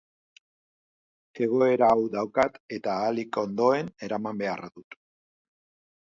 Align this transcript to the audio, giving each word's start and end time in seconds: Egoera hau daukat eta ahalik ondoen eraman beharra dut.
Egoera 1.47 1.89
hau 1.95 2.05
daukat 2.15 2.57
eta 2.77 2.95
ahalik 3.01 3.39
ondoen 3.41 3.91
eraman 4.09 4.41
beharra 4.41 4.71
dut. 4.79 4.97